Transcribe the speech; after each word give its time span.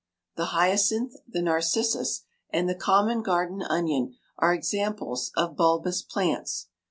The 0.35 0.45
hyacinth, 0.45 1.17
the 1.27 1.43
narcissus, 1.43 2.21
and 2.49 2.67
the 2.67 2.73
common 2.73 3.21
garden 3.21 3.61
onion 3.61 4.15
are 4.39 4.51
examples 4.51 5.31
of 5.37 5.55
bulbous 5.55 6.01
plants. 6.01 6.69